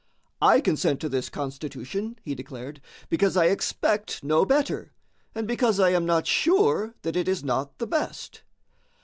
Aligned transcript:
"I 0.41 0.61
consent 0.61 0.99
to 1.01 1.09
this 1.09 1.29
Constitution," 1.29 2.17
he 2.23 2.33
declared, 2.33 2.81
"because 3.07 3.37
I 3.37 3.45
expect 3.49 4.23
no 4.23 4.45
better, 4.45 4.93
and 5.35 5.47
because 5.47 5.79
I 5.79 5.91
am 5.91 6.07
not 6.07 6.25
sure 6.25 6.95
that 7.03 7.15
it 7.15 7.27
is 7.27 7.43
not 7.43 7.77
the 7.77 7.85
best." 7.85 8.41